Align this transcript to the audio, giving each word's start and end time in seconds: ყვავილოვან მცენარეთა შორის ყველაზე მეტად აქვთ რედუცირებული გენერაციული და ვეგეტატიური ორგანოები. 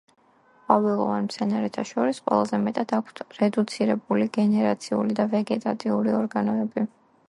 ყვავილოვან 0.69 1.25
მცენარეთა 1.27 1.83
შორის 1.91 2.21
ყველაზე 2.29 2.61
მეტად 2.65 2.95
აქვთ 3.01 3.23
რედუცირებული 3.43 4.29
გენერაციული 4.41 5.23
და 5.23 5.31
ვეგეტატიური 5.37 6.21
ორგანოები. 6.27 6.93